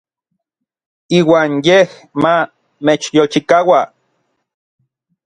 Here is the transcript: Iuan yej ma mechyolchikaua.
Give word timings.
Iuan 1.17 1.51
yej 1.67 1.89
ma 2.21 2.33
mechyolchikaua. 2.85 3.79